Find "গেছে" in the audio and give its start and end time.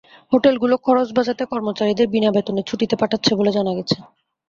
3.77-3.97